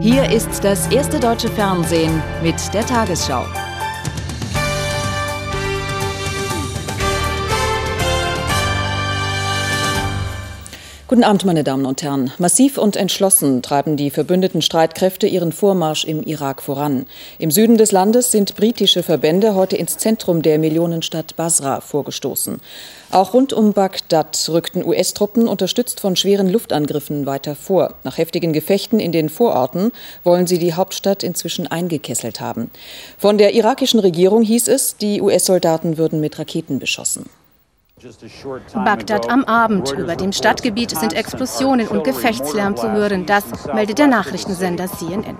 [0.00, 3.44] Hier ist das erste deutsche Fernsehen mit der Tagesschau.
[11.08, 12.32] Guten Abend, meine Damen und Herren.
[12.36, 17.06] Massiv und entschlossen treiben die verbündeten Streitkräfte ihren Vormarsch im Irak voran.
[17.38, 22.60] Im Süden des Landes sind britische Verbände heute ins Zentrum der Millionenstadt Basra vorgestoßen.
[23.10, 27.94] Auch rund um Bagdad rückten US-Truppen, unterstützt von schweren Luftangriffen, weiter vor.
[28.04, 29.92] Nach heftigen Gefechten in den Vororten
[30.24, 32.70] wollen sie die Hauptstadt inzwischen eingekesselt haben.
[33.16, 37.30] Von der irakischen Regierung hieß es, die US-Soldaten würden mit Raketen beschossen.
[38.74, 39.92] Bagdad am Abend.
[39.92, 43.26] Über dem Stadtgebiet sind Explosionen und Gefechtslärm zu hören.
[43.26, 45.36] Das meldet der Nachrichtensender CNN.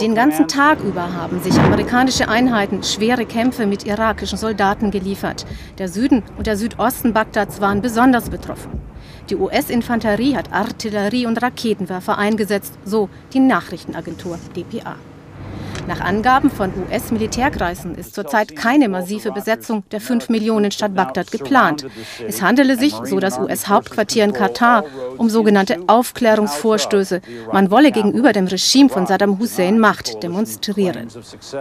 [0.00, 5.46] Den ganzen Tag über haben sich amerikanische Einheiten schwere Kämpfe mit irakischen Soldaten geliefert.
[5.78, 8.80] Der Süden und der Südosten Bagdads waren besonders betroffen.
[9.30, 14.96] Die US-Infanterie hat Artillerie und Raketenwerfer eingesetzt, so die Nachrichtenagentur dpa.
[15.86, 21.86] Nach Angaben von US-Militärkreisen ist zurzeit keine massive Besetzung der 5 Millionen Stadt Bagdad geplant.
[22.26, 24.84] Es handele sich, so das US-Hauptquartier in Katar,
[25.16, 27.20] um sogenannte Aufklärungsvorstöße.
[27.52, 31.08] Man wolle gegenüber dem Regime von Saddam Hussein Macht demonstrieren.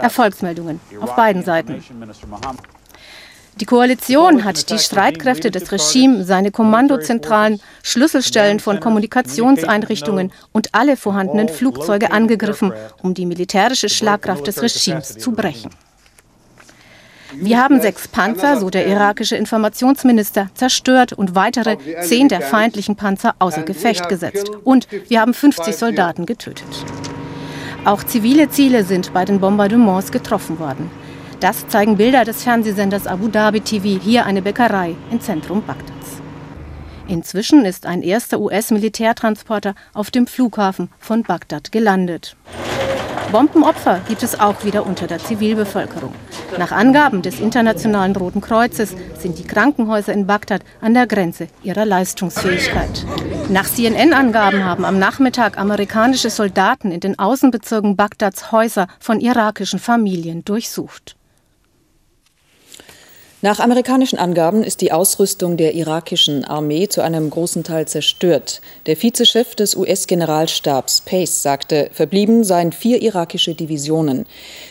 [0.01, 1.83] Erfolgsmeldungen auf beiden Seiten.
[3.61, 11.47] Die Koalition hat die Streitkräfte des Regimes, seine Kommandozentralen, Schlüsselstellen von Kommunikationseinrichtungen und alle vorhandenen
[11.47, 15.69] Flugzeuge angegriffen, um die militärische Schlagkraft des Regimes zu brechen.
[17.33, 23.35] Wir haben sechs Panzer, so der irakische Informationsminister, zerstört und weitere zehn der feindlichen Panzer
[23.39, 24.51] außer Gefecht gesetzt.
[24.65, 26.67] Und wir haben 50 Soldaten getötet.
[27.85, 30.89] Auch zivile Ziele sind bei den Bombardements getroffen worden.
[31.45, 36.19] Das zeigen Bilder des Fernsehsenders Abu Dhabi TV, hier eine Bäckerei im Zentrum Bagdads.
[37.07, 42.35] Inzwischen ist ein erster US-Militärtransporter auf dem Flughafen von Bagdad gelandet.
[43.31, 46.15] Bombenopfer gibt es auch wieder unter der Zivilbevölkerung.
[46.57, 51.85] Nach Angaben des Internationalen Roten Kreuzes sind die Krankenhäuser in Bagdad an der Grenze ihrer
[51.85, 53.05] Leistungsfähigkeit.
[53.49, 60.43] Nach CNN-Angaben haben am Nachmittag amerikanische Soldaten in den Außenbezirken Bagdads Häuser von irakischen Familien
[60.43, 61.14] durchsucht.
[63.45, 68.59] Nach amerikanischen Angaben ist die Ausrüstung der irakischen Armee zu einem großen Teil zerstört.
[68.87, 74.25] Der Vizechef des US-Generalstabs Pace sagte, verblieben seien vier irakische Divisionen.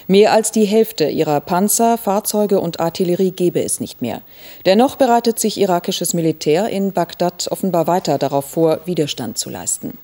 [0.08, 4.22] Mehr als die Hälfte ihrer Panzer, Fahrzeuge und Artillerie gebe es nicht mehr.
[4.66, 9.98] Dennoch bereitet sich irakisches Militär in Bagdad offenbar weiter darauf vor, Widerstand zu leisten.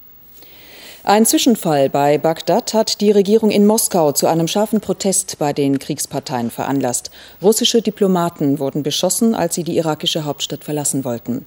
[1.03, 5.79] Ein Zwischenfall bei Bagdad hat die Regierung in Moskau zu einem scharfen Protest bei den
[5.79, 7.11] Kriegsparteien veranlasst.
[7.41, 11.47] Russische Diplomaten wurden beschossen, als sie die irakische Hauptstadt verlassen wollten.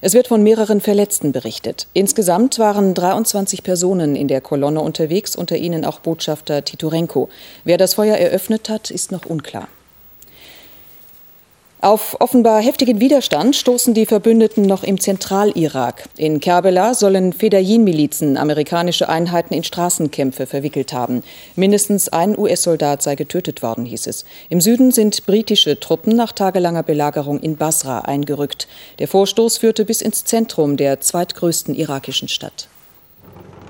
[0.00, 1.86] Es wird von mehreren Verletzten berichtet.
[1.92, 7.28] Insgesamt waren 23 Personen in der Kolonne unterwegs, unter ihnen auch Botschafter Titorenko.
[7.62, 9.68] Wer das Feuer eröffnet hat, ist noch unklar.
[11.80, 16.08] Auf offenbar heftigen Widerstand stoßen die Verbündeten noch im Zentralirak.
[16.16, 21.22] In Kerbela sollen Fedayeen-Milizen amerikanische Einheiten in Straßenkämpfe verwickelt haben.
[21.54, 24.24] Mindestens ein US-Soldat sei getötet worden, hieß es.
[24.48, 28.66] Im Süden sind britische Truppen nach tagelanger Belagerung in Basra eingerückt.
[28.98, 32.66] Der Vorstoß führte bis ins Zentrum der zweitgrößten irakischen Stadt.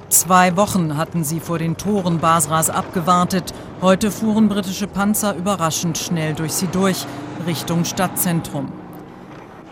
[0.09, 3.53] Zwei Wochen hatten sie vor den Toren Basras abgewartet.
[3.83, 7.05] Heute fuhren britische Panzer überraschend schnell durch sie durch,
[7.49, 8.71] Richtung Stadtzentrum.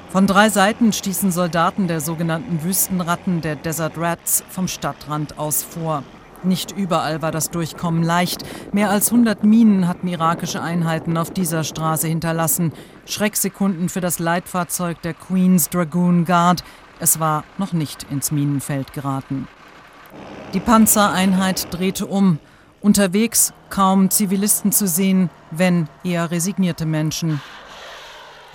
[0.09, 6.03] Von drei Seiten stießen Soldaten der sogenannten Wüstenratten, der Desert Rats, vom Stadtrand aus vor.
[6.43, 8.45] Nicht überall war das Durchkommen leicht.
[8.73, 12.73] Mehr als 100 Minen hatten irakische Einheiten auf dieser Straße hinterlassen.
[13.05, 16.65] Schrecksekunden für das Leitfahrzeug der Queen's Dragoon Guard.
[16.99, 19.49] Es war noch nicht ins Minenfeld geraten.
[20.55, 22.39] Die Panzereinheit drehte um.
[22.81, 27.43] Unterwegs kaum Zivilisten zu sehen, wenn eher resignierte Menschen.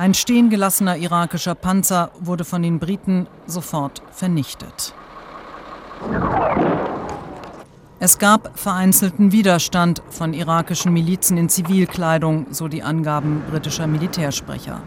[0.02, 4.96] Ein stehengelassener irakischer Panzer wurde von den Briten sofort vernichtet.
[8.00, 14.82] Es gab vereinzelten Widerstand von irakischen Milizen in Zivilkleidung, so die Angaben britischer Militärsprecher.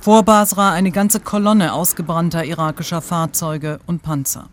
[0.00, 4.50] Vor Basra eine ganze Kolonne ausgebrannter irakischer Fahrzeuge und Panzer.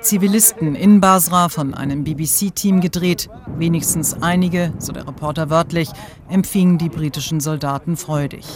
[0.00, 3.28] Zivilisten in Basra von einem BBC-Team gedreht.
[3.58, 5.90] Wenigstens einige, so der Reporter wörtlich,
[6.28, 8.46] empfingen die britischen Soldaten freudig.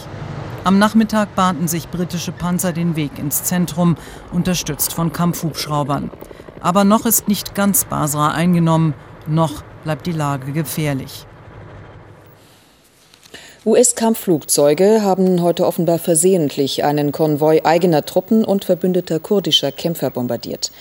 [0.63, 3.95] Am Nachmittag bahnten sich britische Panzer den Weg ins Zentrum,
[4.31, 6.09] unterstützt von Kampfhubschraubern.
[6.61, 8.95] Aber noch ist nicht ganz Basra eingenommen,
[9.27, 11.27] noch bleibt die Lage gefährlich.
[13.65, 20.71] US-Kampfflugzeuge haben heute offenbar versehentlich einen Konvoi eigener Truppen und verbündeter kurdischer Kämpfer bombardiert.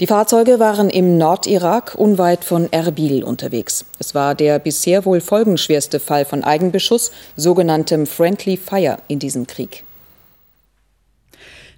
[0.00, 3.86] Die Fahrzeuge waren im Nordirak unweit von Erbil unterwegs.
[3.98, 9.85] Es war der bisher wohl folgenschwerste Fall von Eigenbeschuss, sogenanntem Friendly Fire in diesem Krieg.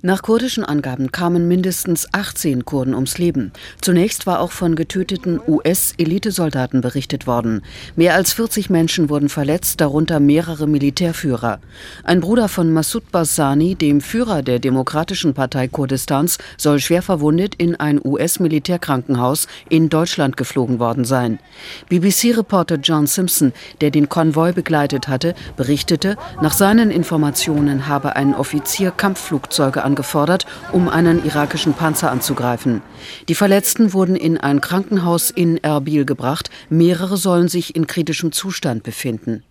[0.00, 3.50] Nach kurdischen Angaben kamen mindestens 18 Kurden ums Leben.
[3.80, 7.62] Zunächst war auch von getöteten US-Elitesoldaten berichtet worden.
[7.96, 11.58] Mehr als 40 Menschen wurden verletzt, darunter mehrere Militärführer.
[12.04, 17.74] Ein Bruder von Massoud Barzani, dem Führer der Demokratischen Partei Kurdistans, soll schwer verwundet in
[17.74, 21.40] ein US-Militärkrankenhaus in Deutschland geflogen worden sein.
[21.88, 28.92] BBC-Reporter John Simpson, der den Konvoi begleitet hatte, berichtete, nach seinen Informationen habe ein Offizier
[28.92, 32.82] Kampfflugzeuge angefordert, um einen irakischen Panzer anzugreifen.
[33.28, 36.50] Die Verletzten wurden in ein Krankenhaus in Erbil gebracht.
[36.68, 39.42] Mehrere sollen sich in kritischem Zustand befinden.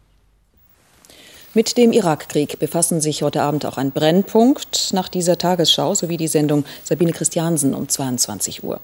[1.56, 6.28] Mit dem Irakkrieg befassen sich heute Abend auch ein Brennpunkt nach dieser Tagesschau sowie die
[6.28, 8.80] Sendung Sabine Christiansen um 22 Uhr.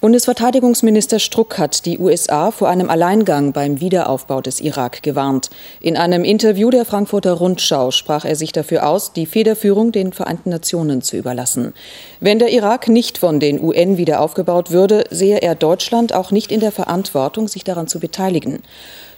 [0.00, 5.50] Bundesverteidigungsminister Struck hat die USA vor einem Alleingang beim Wiederaufbau des Irak gewarnt.
[5.82, 10.48] In einem Interview der Frankfurter Rundschau sprach er sich dafür aus, die Federführung den Vereinten
[10.48, 11.74] Nationen zu überlassen.
[12.18, 16.50] Wenn der Irak nicht von den UN wieder aufgebaut würde, sehe er Deutschland auch nicht
[16.50, 18.62] in der Verantwortung, sich daran zu beteiligen.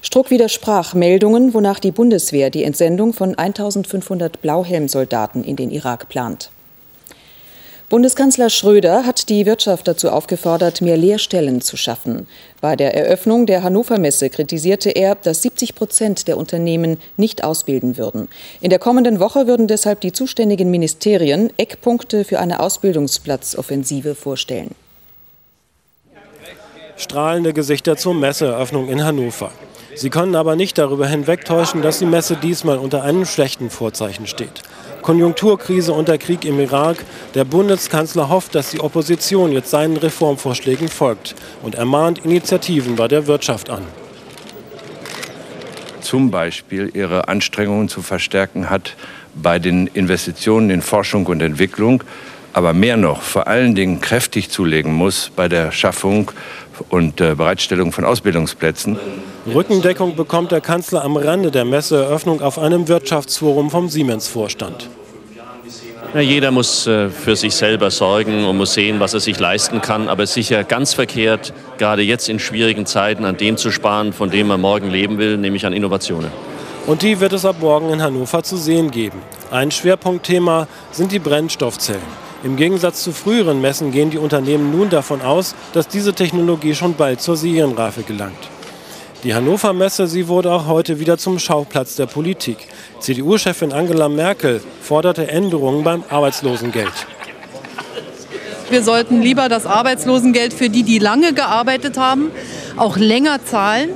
[0.00, 6.50] Struck widersprach Meldungen, wonach die Bundeswehr die Entsendung von 1500 Blauhelmsoldaten in den Irak plant.
[7.92, 12.26] Bundeskanzler Schröder hat die Wirtschaft dazu aufgefordert, mehr Lehrstellen zu schaffen.
[12.62, 17.98] Bei der Eröffnung der Hannover Messe kritisierte er, dass 70 Prozent der Unternehmen nicht ausbilden
[17.98, 18.28] würden.
[18.62, 24.70] In der kommenden Woche würden deshalb die zuständigen Ministerien Eckpunkte für eine Ausbildungsplatzoffensive vorstellen.
[26.96, 29.52] Strahlende Gesichter zur Messeeröffnung in Hannover.
[29.94, 34.62] Sie können aber nicht darüber hinwegtäuschen, dass die Messe diesmal unter einem schlechten Vorzeichen steht.
[35.02, 37.04] Konjunkturkrise und der Krieg im Irak.
[37.34, 43.26] Der Bundeskanzler hofft, dass die Opposition jetzt seinen Reformvorschlägen folgt und ermahnt Initiativen bei der
[43.26, 43.82] Wirtschaft an.
[46.00, 48.96] Zum Beispiel ihre Anstrengungen zu verstärken hat
[49.34, 52.02] bei den Investitionen in Forschung und Entwicklung,
[52.52, 56.30] aber mehr noch vor allen Dingen kräftig zulegen muss bei der Schaffung
[56.88, 58.98] und äh, Bereitstellung von Ausbildungsplätzen.
[59.52, 64.88] Rückendeckung bekommt der Kanzler am Rande der Messeeröffnung auf einem Wirtschaftsforum vom Siemens-Vorstand.
[66.14, 69.80] Ja, jeder muss äh, für sich selber sorgen und muss sehen, was er sich leisten
[69.80, 70.08] kann.
[70.08, 74.48] Aber sicher ganz verkehrt, gerade jetzt in schwierigen Zeiten, an dem zu sparen, von dem
[74.48, 76.30] man morgen leben will, nämlich an Innovationen.
[76.86, 79.22] Und die wird es ab morgen in Hannover zu sehen geben.
[79.50, 82.21] Ein Schwerpunktthema sind die Brennstoffzellen.
[82.44, 86.94] Im Gegensatz zu früheren Messen gehen die Unternehmen nun davon aus, dass diese Technologie schon
[86.94, 88.50] bald zur Serienreife gelangt.
[89.22, 92.56] Die Hannover Messe, sie wurde auch heute wieder zum Schauplatz der Politik.
[92.98, 97.06] CDU-Chefin Angela Merkel forderte Änderungen beim Arbeitslosengeld.
[98.68, 102.32] Wir sollten lieber das Arbeitslosengeld für die, die lange gearbeitet haben,
[102.76, 103.90] auch länger zahlen.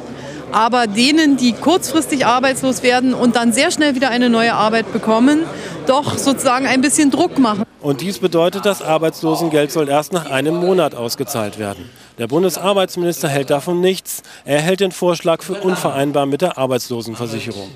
[0.56, 5.44] Aber denen, die kurzfristig arbeitslos werden und dann sehr schnell wieder eine neue Arbeit bekommen,
[5.86, 7.64] doch sozusagen ein bisschen Druck machen.
[7.82, 11.90] Und dies bedeutet, das Arbeitslosengeld soll erst nach einem Monat ausgezahlt werden.
[12.16, 14.22] Der Bundesarbeitsminister hält davon nichts.
[14.46, 17.68] Er hält den Vorschlag für unvereinbar mit der Arbeitslosenversicherung.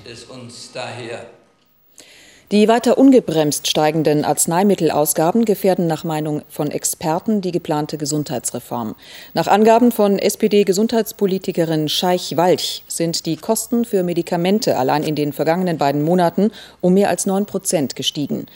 [2.51, 8.95] Die weiter ungebremst steigenden Arzneimittelausgaben gefährden nach Meinung von Experten die geplante Gesundheitsreform.
[9.33, 15.77] Nach Angaben von SPD-Gesundheitspolitikerin Scheich Walch sind die Kosten für Medikamente allein in den vergangenen
[15.77, 18.47] beiden Monaten um mehr als 9 Prozent gestiegen.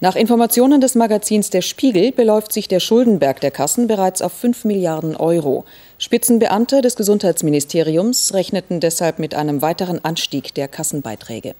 [0.00, 4.64] Nach Informationen des Magazins Der Spiegel beläuft sich der Schuldenberg der Kassen bereits auf 5
[4.64, 5.64] Milliarden Euro.
[5.98, 11.54] Spitzenbeamte des Gesundheitsministeriums rechneten deshalb mit einem weiteren Anstieg der Kassenbeiträge.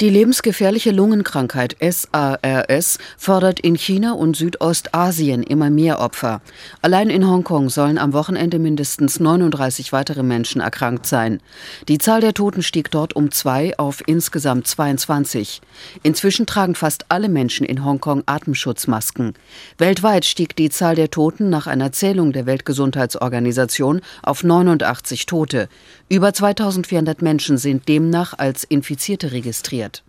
[0.00, 6.40] Die lebensgefährliche Lungenkrankheit SARS fordert in China und Südostasien immer mehr Opfer.
[6.80, 11.42] Allein in Hongkong sollen am Wochenende mindestens 39 weitere Menschen erkrankt sein.
[11.86, 15.60] Die Zahl der Toten stieg dort um zwei auf insgesamt 22.
[16.02, 19.34] Inzwischen tragen fast alle Menschen in Hongkong Atemschutzmasken.
[19.76, 25.68] Weltweit stieg die Zahl der Toten nach einer Zählung der Weltgesundheitsorganisation auf 89 Tote.
[26.12, 30.02] Über 2400 Menschen sind demnach als Infizierte registriert.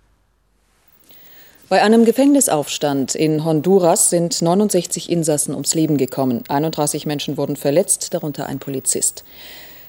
[1.70, 6.44] Bei einem Gefängnisaufstand in Honduras sind 69 Insassen ums Leben gekommen.
[6.50, 9.24] 31 Menschen wurden verletzt, darunter ein Polizist.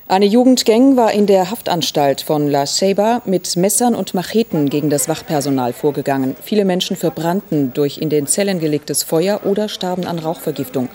[0.06, 5.08] Eine Jugendgang war in der Haftanstalt von La Ceiba mit Messern und Macheten gegen das
[5.08, 6.36] Wachpersonal vorgegangen.
[6.42, 10.90] Viele Menschen verbrannten durch in den Zellen gelegtes Feuer oder starben an Rauchvergiftung.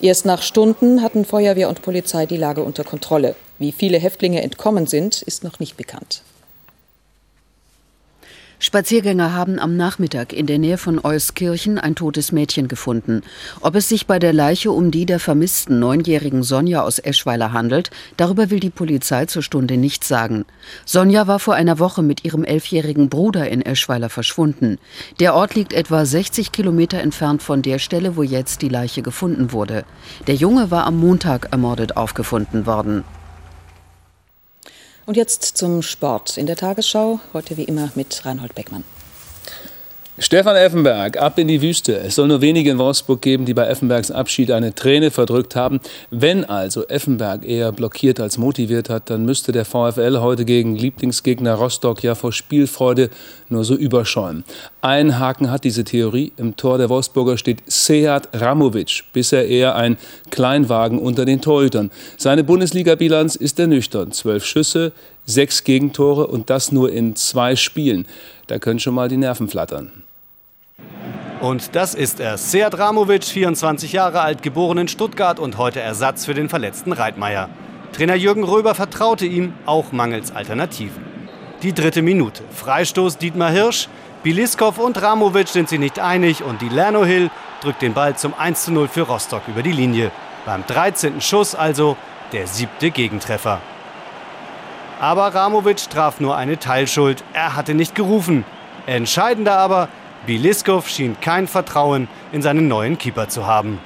[0.00, 3.34] Erst nach Stunden hatten Feuerwehr und Polizei die Lage unter Kontrolle.
[3.58, 6.22] Wie viele Häftlinge entkommen sind, ist noch nicht bekannt.
[8.60, 13.22] Spaziergänger haben am Nachmittag in der Nähe von Euskirchen ein totes Mädchen gefunden.
[13.60, 17.90] Ob es sich bei der Leiche um die der vermissten neunjährigen Sonja aus Eschweiler handelt,
[18.16, 20.44] darüber will die Polizei zur Stunde nichts sagen.
[20.84, 24.78] Sonja war vor einer Woche mit ihrem elfjährigen Bruder in Eschweiler verschwunden.
[25.20, 29.52] Der Ort liegt etwa 60 Kilometer entfernt von der Stelle, wo jetzt die Leiche gefunden
[29.52, 29.84] wurde.
[30.26, 33.04] Der Junge war am Montag ermordet aufgefunden worden.
[35.08, 38.84] Und jetzt zum Sport in der Tagesschau, heute wie immer mit Reinhold Beckmann.
[40.20, 41.96] Stefan Effenberg, ab in die Wüste.
[41.96, 45.78] Es soll nur wenige in Wolfsburg geben, die bei Effenbergs Abschied eine Träne verdrückt haben.
[46.10, 51.54] Wenn also Effenberg eher blockiert als motiviert hat, dann müsste der VfL heute gegen Lieblingsgegner
[51.54, 53.10] Rostock ja vor Spielfreude
[53.48, 54.42] nur so überschäumen.
[54.80, 56.32] Ein Haken hat diese Theorie.
[56.36, 59.98] Im Tor der Wolfsburger steht Seat Ramovic, bisher eher ein
[60.30, 61.92] Kleinwagen unter den Torhütern.
[62.16, 64.16] Seine Bundesliga-Bilanz ist ernüchternd.
[64.16, 64.90] Zwölf Schüsse,
[65.26, 68.08] sechs Gegentore und das nur in zwei Spielen.
[68.48, 69.92] Da können schon mal die Nerven flattern.
[71.40, 76.24] Und das ist er, Sead Ramovic, 24 Jahre alt, geboren in Stuttgart und heute Ersatz
[76.24, 77.48] für den verletzten Reitmeier.
[77.92, 81.04] Trainer Jürgen Röber vertraute ihm, auch mangels Alternativen.
[81.62, 82.42] Die dritte Minute.
[82.50, 83.88] Freistoß Dietmar Hirsch.
[84.24, 87.30] Biliskov und Ramovic sind sich nicht einig und die Lerno Hill
[87.60, 90.10] drückt den Ball zum 1:0 für Rostock über die Linie.
[90.44, 91.20] Beim 13.
[91.20, 91.96] Schuss also
[92.32, 93.60] der siebte Gegentreffer.
[95.00, 97.22] Aber Ramovic traf nur eine Teilschuld.
[97.32, 98.44] Er hatte nicht gerufen.
[98.86, 99.88] Entscheidender aber,
[100.26, 103.78] Biliskov schien kein Vertrauen in seinen neuen Keeper zu haben.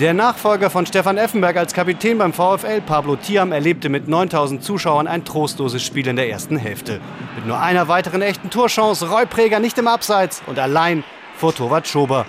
[0.00, 5.06] Der Nachfolger von Stefan Effenberg als Kapitän beim VfL, Pablo Thiam, erlebte mit 9000 Zuschauern
[5.06, 7.00] ein trostloses Spiel in der ersten Hälfte.
[7.36, 11.04] Mit nur einer weiteren echten Torchance, Roy Preger nicht im Abseits und allein
[11.36, 12.24] vor Torwart Schober.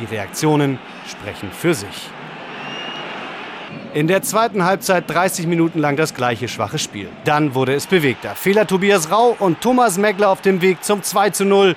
[0.00, 2.10] Die Reaktionen sprechen für sich.
[3.94, 7.10] In der zweiten Halbzeit 30 Minuten lang das gleiche schwache Spiel.
[7.26, 8.34] Dann wurde es bewegter.
[8.34, 11.76] Fehler Tobias Rau und Thomas Megler auf dem Weg zum 2 zu 0.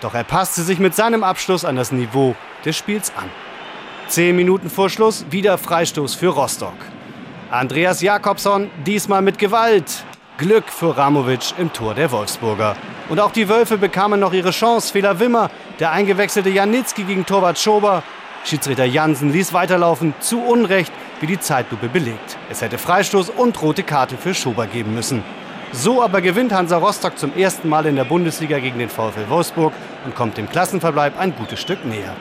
[0.00, 2.34] Doch er passte sich mit seinem Abschluss an das Niveau
[2.64, 3.28] des Spiels an.
[4.08, 6.76] Zehn Minuten vor Schluss wieder Freistoß für Rostock.
[7.50, 10.02] Andreas Jakobsson diesmal mit Gewalt.
[10.38, 12.74] Glück für Ramovic im Tor der Wolfsburger.
[13.10, 14.90] Und auch die Wölfe bekamen noch ihre Chance.
[14.90, 18.02] Fehler Wimmer, der eingewechselte Janitzki gegen Torwart Schober.
[18.44, 20.92] Schiedsrichter Jansen ließ weiterlaufen, zu Unrecht,
[21.24, 22.36] wie die Zeitlupe belegt.
[22.50, 25.24] Es hätte Freistoß und rote Karte für Schober geben müssen.
[25.72, 29.72] So aber gewinnt Hansa Rostock zum ersten Mal in der Bundesliga gegen den VfL Wolfsburg
[30.04, 32.14] und kommt dem Klassenverbleib ein gutes Stück näher.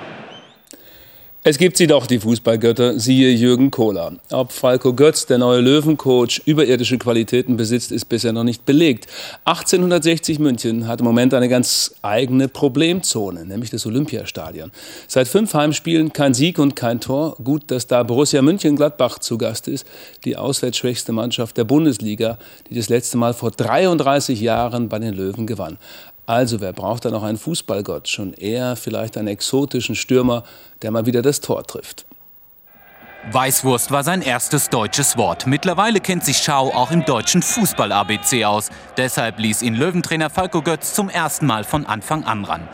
[1.45, 4.13] Es gibt sie doch, die Fußballgötter, siehe Jürgen Kohler.
[4.31, 9.07] Ob Falco Götz, der neue Löwencoach, überirdische Qualitäten besitzt, ist bisher noch nicht belegt.
[9.43, 14.71] 1860 München hat im Moment eine ganz eigene Problemzone, nämlich das Olympiastadion.
[15.09, 17.35] Seit fünf Heimspielen kein Sieg und kein Tor.
[17.43, 19.85] Gut, dass da Borussia München-Gladbach zu Gast ist,
[20.23, 25.45] die auswärtsschwächste Mannschaft der Bundesliga, die das letzte Mal vor 33 Jahren bei den Löwen
[25.45, 25.77] gewann.
[26.25, 28.07] Also, wer braucht da noch einen Fußballgott?
[28.07, 30.43] Schon eher vielleicht einen exotischen Stürmer,
[30.81, 32.05] der mal wieder das Tor trifft.
[33.31, 35.47] Weißwurst war sein erstes deutsches Wort.
[35.47, 38.69] Mittlerweile kennt sich Schau auch im deutschen Fußball-ABC aus.
[38.97, 42.67] Deshalb ließ ihn Löwentrainer Falco Götz zum ersten Mal von Anfang an ran.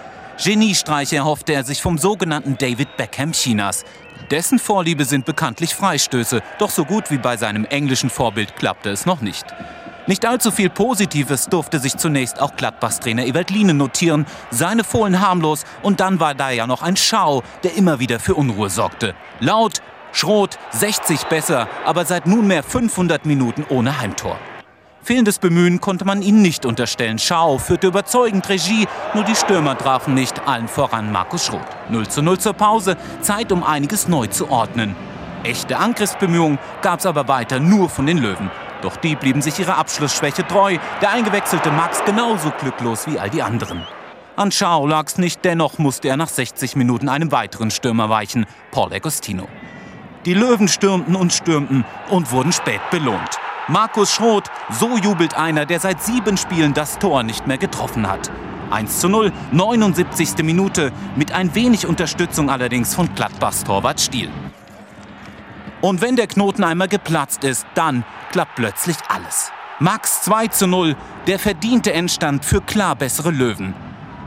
[0.44, 3.84] Geniestreiche erhoffte er sich vom sogenannten David Beckham Chinas.
[4.32, 9.06] Dessen Vorliebe sind bekanntlich Freistöße, doch so gut wie bei seinem englischen Vorbild klappte es
[9.06, 9.46] noch nicht.
[10.10, 14.26] Nicht allzu viel Positives durfte sich zunächst auch Gladbachs Trainer Ewald Liene notieren.
[14.50, 18.34] Seine Fohlen harmlos und dann war da ja noch ein Schau, der immer wieder für
[18.34, 19.14] Unruhe sorgte.
[19.40, 24.40] Laut, Schrot, 60 besser, aber seit nunmehr 500 Minuten ohne Heimtor.
[25.04, 27.20] Fehlendes Bemühen konnte man ihnen nicht unterstellen.
[27.20, 31.62] Schau führte überzeugend Regie, nur die Stürmer trafen nicht, allen voran Markus Schroth.
[31.90, 34.96] 0 zu 0 zur Pause, Zeit um einiges neu zu ordnen.
[35.44, 38.50] Echte Angriffsbemühungen gab es aber weiter nur von den Löwen.
[38.82, 40.78] Doch die blieben sich ihrer Abschlussschwäche treu.
[41.02, 43.84] Der eingewechselte Max genauso glücklos wie all die anderen.
[44.36, 48.94] An Schau lag's nicht, dennoch musste er nach 60 Minuten einem weiteren Stürmer weichen, Paul
[48.94, 49.48] Agostino.
[50.26, 53.40] Die Löwen stürmten und stürmten und wurden spät belohnt.
[53.68, 58.32] Markus Schroth, so jubelt einer, der seit sieben Spielen das Tor nicht mehr getroffen hat.
[58.72, 60.44] 1 zu 0, 79.
[60.44, 64.30] Minute, mit ein wenig Unterstützung allerdings von Gladbachs Torwart Stiel.
[65.82, 69.52] Und wenn der Knoten einmal geplatzt ist, dann klappt plötzlich alles.
[69.80, 70.96] Max 2 zu 0,
[71.28, 73.74] der verdiente Endstand für klar bessere Löwen.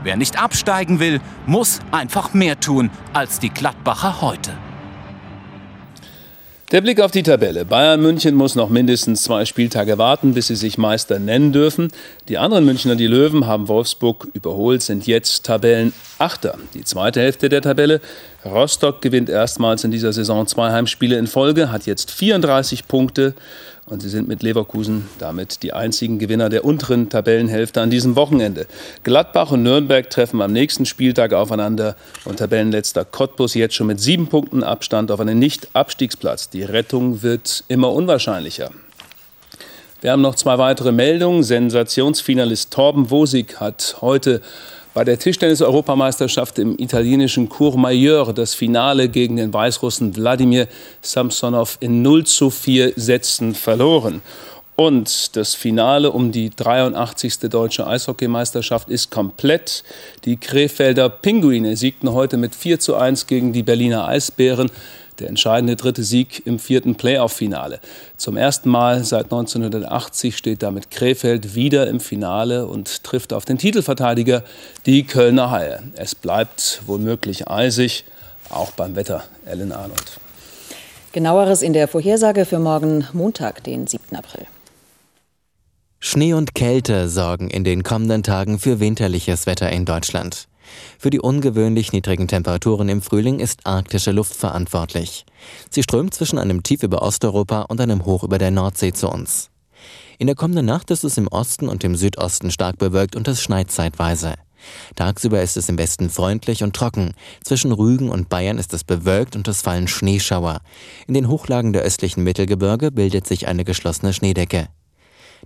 [0.03, 4.51] Wer nicht absteigen will, muss einfach mehr tun als die Gladbacher heute.
[6.73, 7.65] Der Blick auf die Tabelle.
[7.65, 11.89] Bayern München muss noch mindestens zwei Spieltage warten, bis sie sich Meister nennen dürfen.
[12.29, 16.57] Die anderen Münchner, die Löwen, haben Wolfsburg überholt, sind jetzt Tabellenachter.
[16.73, 18.01] Die zweite Hälfte der Tabelle
[18.45, 23.33] Rostock gewinnt erstmals in dieser Saison zwei Heimspiele in Folge, hat jetzt 34 Punkte
[23.85, 28.65] und sie sind mit Leverkusen damit die einzigen Gewinner der unteren Tabellenhälfte an diesem Wochenende.
[29.03, 31.95] Gladbach und Nürnberg treffen am nächsten Spieltag aufeinander
[32.25, 36.49] und Tabellenletzter Cottbus jetzt schon mit sieben Punkten Abstand auf einen Nicht-Abstiegsplatz.
[36.49, 38.71] Die Rettung wird immer unwahrscheinlicher.
[40.01, 41.43] Wir haben noch zwei weitere Meldungen.
[41.43, 44.41] Sensationsfinalist Torben Wosig hat heute
[44.93, 50.67] bei der Tischtennis-Europameisterschaft im italienischen Courmayeur das Finale gegen den Weißrussen Wladimir
[51.01, 54.21] Samsonov in 0 zu 4 Sätzen verloren.
[54.75, 57.39] Und das Finale um die 83.
[57.41, 59.83] deutsche Eishockeymeisterschaft ist komplett.
[60.25, 64.71] Die Krefelder Pinguine siegten heute mit 4 zu 1 gegen die Berliner Eisbären
[65.19, 67.79] der entscheidende dritte Sieg im vierten Playoff-Finale.
[68.17, 73.57] Zum ersten Mal seit 1980 steht damit Krefeld wieder im Finale und trifft auf den
[73.57, 74.43] Titelverteidiger,
[74.85, 75.83] die Kölner Haie.
[75.95, 78.05] Es bleibt womöglich eisig,
[78.49, 79.23] auch beim Wetter.
[79.45, 80.19] Ellen Arnold.
[81.11, 84.15] Genaueres in der Vorhersage für morgen Montag, den 7.
[84.15, 84.47] April.
[85.99, 90.47] Schnee und Kälte sorgen in den kommenden Tagen für winterliches Wetter in Deutschland.
[90.97, 95.25] Für die ungewöhnlich niedrigen Temperaturen im Frühling ist arktische Luft verantwortlich.
[95.69, 99.49] Sie strömt zwischen einem Tief über Osteuropa und einem Hoch über der Nordsee zu uns.
[100.19, 103.41] In der kommenden Nacht ist es im Osten und im Südosten stark bewölkt und es
[103.41, 104.35] schneit zeitweise.
[104.95, 107.13] Tagsüber ist es im Westen freundlich und trocken.
[107.43, 110.61] Zwischen Rügen und Bayern ist es bewölkt und es fallen Schneeschauer.
[111.07, 114.69] In den Hochlagen der östlichen Mittelgebirge bildet sich eine geschlossene Schneedecke.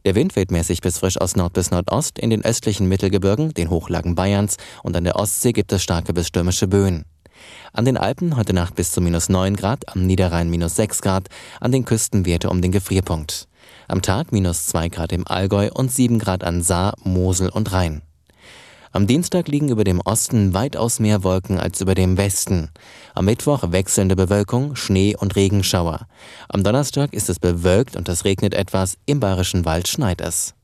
[0.08, 2.18] Der Wind weht mäßig bis frisch aus Nord bis Nordost.
[2.18, 6.28] In den östlichen Mittelgebirgen, den Hochlagen Bayerns und an der Ostsee gibt es starke bis
[6.28, 7.04] stürmische Böen.
[7.74, 11.28] An den Alpen heute Nacht bis zu minus 9 Grad, am Niederrhein minus 6 Grad,
[11.60, 13.50] an den Küsten Werte um den Gefrierpunkt.
[13.90, 18.02] Am Tag minus 2 Grad im Allgäu und 7 Grad an Saar, Mosel und Rhein.
[18.98, 22.72] Am Dienstag liegen über dem Osten weitaus mehr Wolken als über dem Westen.
[23.14, 26.08] Am Mittwoch wechselnde Bewölkung, Schnee und Regenschauer.
[26.50, 30.56] Am Donnerstag ist es bewölkt und es regnet etwas, im Bayerischen Wald schneit es.